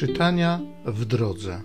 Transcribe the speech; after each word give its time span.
Czytania 0.00 0.60
w 0.86 1.04
drodze. 1.04 1.62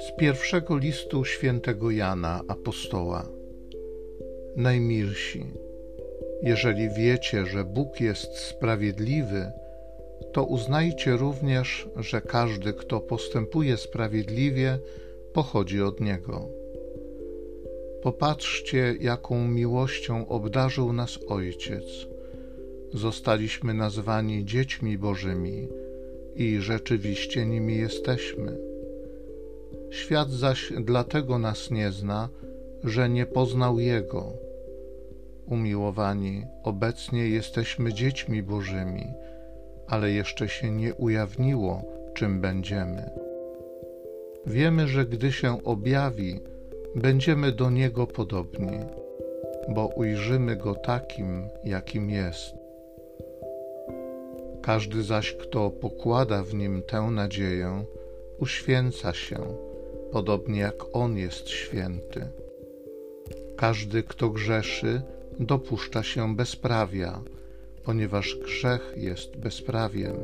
Z 0.00 0.18
pierwszego 0.18 0.76
listu 0.76 1.24
świętego 1.24 1.90
Jana, 1.90 2.40
apostoła. 2.48 3.28
Najmilsi, 4.56 5.44
jeżeli 6.42 6.88
wiecie, 6.90 7.46
że 7.46 7.64
Bóg 7.64 8.00
jest 8.00 8.38
sprawiedliwy, 8.38 9.52
to 10.32 10.44
uznajcie 10.44 11.16
również, 11.16 11.88
że 11.96 12.20
każdy, 12.20 12.72
kto 12.72 13.00
postępuje 13.00 13.76
sprawiedliwie, 13.76 14.78
pochodzi 15.32 15.82
od 15.82 16.00
Niego. 16.00 16.65
Popatrzcie, 18.06 18.94
jaką 19.00 19.48
miłością 19.48 20.28
obdarzył 20.28 20.92
nas 20.92 21.18
Ojciec. 21.28 21.84
Zostaliśmy 22.92 23.74
nazwani 23.74 24.44
dziećmi 24.44 24.98
Bożymi 24.98 25.68
i 26.36 26.58
rzeczywiście 26.60 27.46
nimi 27.46 27.76
jesteśmy. 27.76 28.58
Świat 29.90 30.30
zaś 30.30 30.72
dlatego 30.80 31.38
nas 31.38 31.70
nie 31.70 31.92
zna, 31.92 32.28
że 32.84 33.08
nie 33.08 33.26
poznał 33.26 33.78
Jego. 33.78 34.32
Umiłowani, 35.46 36.44
obecnie 36.62 37.28
jesteśmy 37.28 37.92
dziećmi 37.92 38.42
Bożymi, 38.42 39.06
ale 39.86 40.10
jeszcze 40.10 40.48
się 40.48 40.70
nie 40.70 40.94
ujawniło, 40.94 41.82
czym 42.14 42.40
będziemy. 42.40 43.10
Wiemy, 44.46 44.88
że 44.88 45.04
gdy 45.04 45.32
się 45.32 45.64
objawi, 45.64 46.40
będziemy 46.96 47.52
do 47.52 47.70
Niego 47.70 48.06
podobni, 48.06 48.78
bo 49.68 49.86
ujrzymy 49.86 50.56
Go 50.56 50.74
takim, 50.74 51.48
jakim 51.64 52.10
jest. 52.10 52.54
Każdy 54.62 55.02
zaś, 55.02 55.32
kto 55.32 55.70
pokłada 55.70 56.42
w 56.42 56.54
Nim 56.54 56.82
tę 56.82 57.00
nadzieję, 57.00 57.84
uświęca 58.38 59.12
się, 59.12 59.38
podobnie 60.12 60.60
jak 60.60 60.74
On 60.92 61.16
jest 61.16 61.48
święty. 61.48 62.28
Każdy, 63.56 64.02
kto 64.02 64.28
grzeszy, 64.28 65.02
dopuszcza 65.38 66.02
się 66.02 66.36
bezprawia, 66.36 67.20
ponieważ 67.84 68.36
grzech 68.36 68.94
jest 68.96 69.36
bezprawiem. 69.36 70.16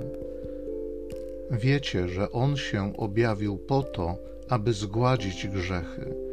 Wiecie, 1.50 2.08
że 2.08 2.32
On 2.32 2.56
się 2.56 2.96
objawił 2.96 3.58
po 3.58 3.82
to, 3.82 4.16
aby 4.48 4.72
zgładzić 4.72 5.48
grzechy 5.48 6.31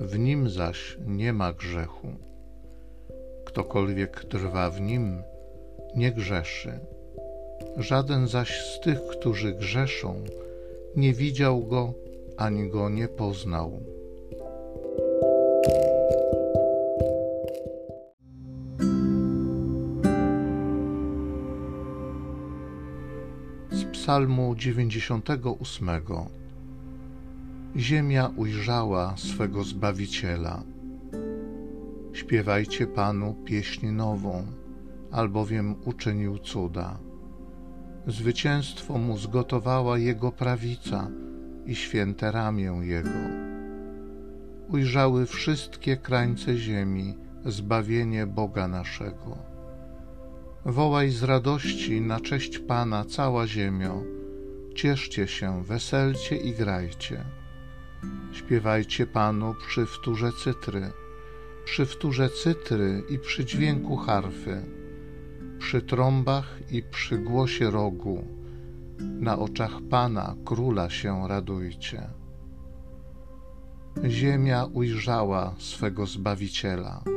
w 0.00 0.18
nim 0.18 0.50
zaś 0.50 0.98
nie 1.06 1.32
ma 1.32 1.52
grzechu. 1.52 2.08
Ktokolwiek 3.44 4.24
trwa 4.24 4.70
w 4.70 4.80
nim, 4.80 5.22
nie 5.94 6.12
grzeszy. 6.12 6.78
Żaden 7.76 8.28
zaś 8.28 8.60
z 8.60 8.80
tych, 8.80 9.06
którzy 9.06 9.52
grzeszą, 9.52 10.24
nie 10.96 11.12
widział 11.12 11.64
go 11.64 11.94
ani 12.36 12.68
go 12.68 12.88
nie 12.88 13.08
poznał. 13.08 13.80
Z 23.70 23.84
Psalmu 23.92 24.54
98 24.56 25.88
ziemia 27.76 28.30
ujrzała 28.36 29.16
swego 29.16 29.64
Zbawiciela. 29.64 30.62
Śpiewajcie 32.12 32.86
Panu 32.86 33.34
pieśń 33.44 33.86
nową, 33.86 34.46
albowiem 35.10 35.74
uczynił 35.84 36.38
cuda. 36.38 36.98
Zwycięstwo 38.06 38.98
mu 38.98 39.18
zgotowała 39.18 39.98
Jego 39.98 40.32
prawica 40.32 41.10
i 41.66 41.74
święte 41.74 42.32
ramię 42.32 42.78
Jego. 42.82 43.10
Ujrzały 44.68 45.26
wszystkie 45.26 45.96
krańce 45.96 46.56
ziemi 46.56 47.14
zbawienie 47.44 48.26
Boga 48.26 48.68
naszego. 48.68 49.38
Wołaj 50.64 51.10
z 51.10 51.22
radości 51.22 52.00
na 52.00 52.20
cześć 52.20 52.58
Pana 52.58 53.04
cała 53.04 53.46
ziemio, 53.46 54.02
cieszcie 54.74 55.28
się, 55.28 55.64
weselcie 55.64 56.36
i 56.36 56.52
grajcie. 56.52 57.24
Śpiewajcie 58.32 59.06
Panu 59.06 59.54
przy 59.68 59.86
wtórze 59.86 60.32
cytry, 60.32 60.92
przy 61.64 61.86
wtórze 61.86 62.30
cytry 62.30 63.02
i 63.10 63.18
przy 63.18 63.44
dźwięku 63.44 63.96
harfy, 63.96 64.62
przy 65.58 65.82
trąbach 65.82 66.58
i 66.70 66.82
przy 66.82 67.18
głosie 67.18 67.70
rogu. 67.70 68.24
Na 68.98 69.38
oczach 69.38 69.72
Pana, 69.90 70.34
Króla 70.44 70.90
się 70.90 71.28
radujcie. 71.28 72.10
Ziemia 74.04 74.64
ujrzała 74.64 75.54
swego 75.58 76.06
Zbawiciela. 76.06 77.15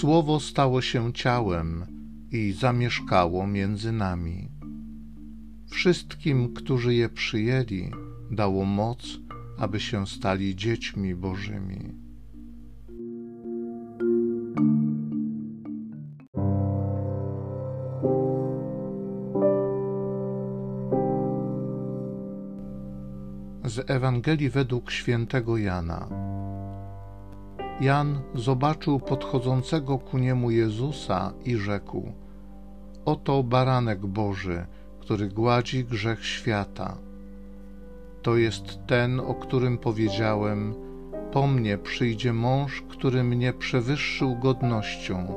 Słowo 0.00 0.40
stało 0.40 0.82
się 0.82 1.12
ciałem 1.12 1.86
i 2.30 2.52
zamieszkało 2.52 3.46
między 3.46 3.92
nami. 3.92 4.48
Wszystkim, 5.70 6.54
którzy 6.54 6.94
je 6.94 7.08
przyjęli, 7.08 7.90
dało 8.30 8.64
moc, 8.64 9.18
aby 9.58 9.80
się 9.80 10.06
stali 10.06 10.56
dziećmi 10.56 11.14
Bożymi. 11.14 11.92
Z 23.64 23.90
Ewangelii 23.90 24.50
według 24.50 24.90
świętego 24.90 25.56
Jana. 25.56 26.25
Jan 27.80 28.20
zobaczył 28.34 29.00
podchodzącego 29.00 29.98
ku 29.98 30.18
niemu 30.18 30.50
Jezusa 30.50 31.32
i 31.44 31.56
rzekł: 31.56 32.12
Oto 33.04 33.42
baranek 33.42 34.06
Boży, 34.06 34.66
który 35.00 35.28
gładzi 35.28 35.84
grzech 35.84 36.26
świata. 36.26 36.98
To 38.22 38.36
jest 38.36 38.86
ten, 38.86 39.20
o 39.20 39.34
którym 39.34 39.78
powiedziałem: 39.78 40.74
Po 41.32 41.46
mnie 41.46 41.78
przyjdzie 41.78 42.32
mąż, 42.32 42.82
który 42.88 43.24
mnie 43.24 43.52
przewyższył 43.52 44.36
godnością, 44.36 45.34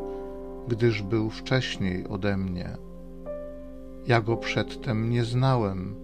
gdyż 0.67 1.01
był 1.01 1.29
wcześniej 1.29 2.07
ode 2.07 2.37
mnie. 2.37 2.77
Ja 4.07 4.21
go 4.21 4.37
przedtem 4.37 5.09
nie 5.09 5.23
znałem, 5.23 5.95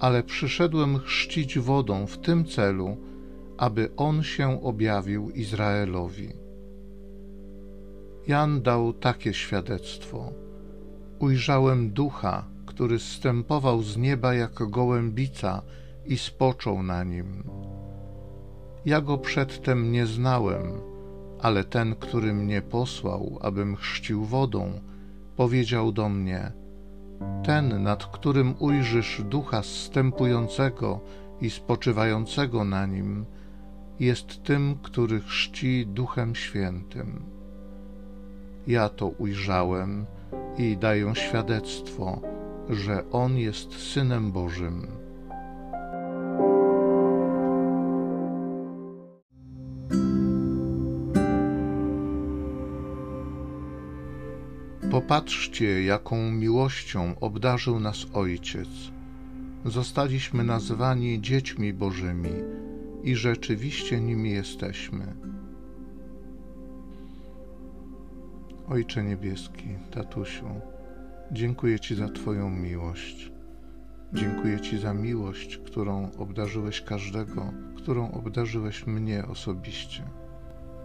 ale 0.00 0.22
przyszedłem 0.22 0.98
chrzcić 0.98 1.58
wodą 1.58 2.06
w 2.06 2.18
tym 2.18 2.44
celu, 2.44 2.96
aby 3.58 3.90
on 3.96 4.22
się 4.22 4.62
objawił 4.62 5.30
Izraelowi. 5.30 6.28
Jan 8.26 8.62
dał 8.62 8.92
takie 8.92 9.34
świadectwo: 9.34 10.32
Ujrzałem 11.18 11.90
ducha, 11.90 12.44
który 12.66 12.98
zstępował 12.98 13.82
z 13.82 13.96
nieba 13.96 14.34
jak 14.34 14.70
gołębica 14.70 15.62
i 16.06 16.18
spoczął 16.18 16.82
na 16.82 17.04
nim. 17.04 17.42
Ja 18.84 19.00
go 19.00 19.18
przedtem 19.18 19.92
nie 19.92 20.06
znałem, 20.06 20.72
ale 21.40 21.64
ten, 21.64 21.94
który 21.94 22.34
mnie 22.34 22.62
posłał, 22.62 23.38
abym 23.42 23.76
chrzcił 23.76 24.24
wodą, 24.24 24.80
powiedział 25.36 25.92
do 25.92 26.08
mnie: 26.08 26.52
Ten, 27.44 27.82
nad 27.82 28.06
którym 28.06 28.54
ujrzysz 28.58 29.22
ducha 29.24 29.62
zstępującego 29.62 31.00
i 31.40 31.50
spoczywającego 31.50 32.64
na 32.64 32.86
nim, 32.86 33.24
jest 34.00 34.42
tym, 34.42 34.78
który 34.82 35.20
chrzci 35.20 35.86
Duchem 35.86 36.34
Świętym. 36.34 37.22
Ja 38.66 38.88
to 38.88 39.08
ujrzałem 39.08 40.06
i 40.58 40.76
daję 40.76 41.14
świadectwo, 41.14 42.20
że 42.68 43.10
On 43.10 43.38
jest 43.38 43.72
Synem 43.72 44.32
Bożym. 44.32 44.86
Popatrzcie, 54.90 55.84
jaką 55.84 56.30
miłością 56.30 57.14
obdarzył 57.20 57.80
nas 57.80 58.06
Ojciec. 58.12 58.68
Zostaliśmy 59.64 60.44
nazwani 60.44 61.20
dziećmi 61.20 61.72
Bożymi 61.72 62.57
i 63.02 63.16
rzeczywiście 63.16 64.00
nimi 64.00 64.30
jesteśmy. 64.30 65.14
Ojcze 68.68 69.04
Niebieski, 69.04 69.68
Tatusiu, 69.90 70.46
dziękuję 71.32 71.80
Ci 71.80 71.94
za 71.94 72.08
Twoją 72.08 72.50
miłość. 72.50 73.32
Dziękuję 74.12 74.60
Ci 74.60 74.78
za 74.78 74.94
miłość, 74.94 75.56
którą 75.58 76.10
obdarzyłeś 76.18 76.80
każdego, 76.80 77.52
którą 77.76 78.10
obdarzyłeś 78.10 78.86
mnie 78.86 79.26
osobiście. 79.26 80.02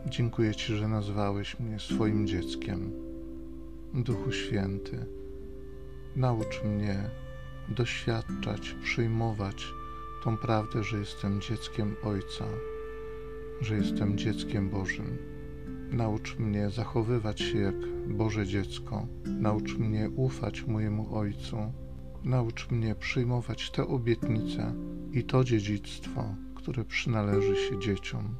Dziękuję 0.05 0.55
Ci, 0.55 0.75
że 0.75 0.87
nazwałeś 0.87 1.59
mnie 1.59 1.79
swoim 1.79 2.27
dzieckiem. 2.27 2.91
Duchu 3.93 4.31
Święty, 4.31 5.05
naucz 6.15 6.63
mnie 6.63 7.09
doświadczać, 7.69 8.75
przyjmować 8.83 9.65
tą 10.23 10.37
prawdę, 10.37 10.83
że 10.83 10.97
jestem 10.97 11.41
dzieckiem 11.41 11.95
Ojca, 12.03 12.45
że 13.61 13.75
jestem 13.75 14.17
dzieckiem 14.17 14.69
Bożym. 14.69 15.17
Naucz 15.91 16.39
mnie 16.39 16.69
zachowywać 16.69 17.39
się 17.39 17.57
jak 17.57 17.75
Boże 18.07 18.47
dziecko. 18.47 19.07
Naucz 19.25 19.77
mnie 19.77 20.09
ufać 20.15 20.67
mojemu 20.67 21.15
Ojcu. 21.15 21.57
Naucz 22.23 22.71
mnie 22.71 22.95
przyjmować 22.95 23.71
te 23.71 23.87
obietnice 23.87 24.73
i 25.11 25.23
to 25.23 25.43
dziedzictwo, 25.43 26.35
które 26.55 26.85
przynależy 26.85 27.55
się 27.55 27.79
dzieciom. 27.79 28.35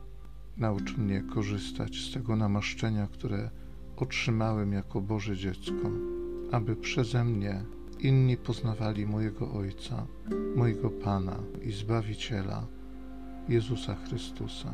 Naucz 0.57 0.97
mnie 0.97 1.24
korzystać 1.33 1.95
z 1.95 2.13
tego 2.13 2.36
namaszczenia, 2.36 3.07
które 3.07 3.50
otrzymałem 3.97 4.74
jako 4.74 5.01
Boże 5.01 5.38
dziecko, 5.38 5.91
aby 6.51 6.75
przeze 6.75 7.24
mnie 7.24 7.65
inni 8.00 8.38
poznawali 8.38 9.06
mojego 9.06 9.51
Ojca, 9.51 10.07
mojego 10.56 10.90
Pana 10.90 11.40
i 11.62 11.72
Zbawiciela, 11.72 12.68
Jezusa 13.50 13.95
Chrystusa. 13.95 14.74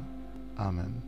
Amen. 0.58 1.02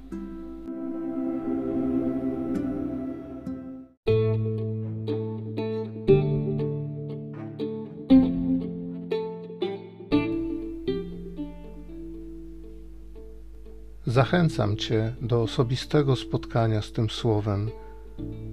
Zachęcam 14.06 14.78
Cię 14.78 15.16
do 15.22 15.42
osobistego 15.42 16.16
spotkania 16.16 16.82
z 16.82 16.92
tym 16.92 17.10
Słowem 17.10 17.72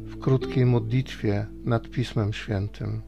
w 0.04 0.18
krótkiej 0.18 0.66
modlitwie 0.66 1.46
nad 1.64 1.90
Pismem 1.90 2.32
Świętym. 2.32 3.07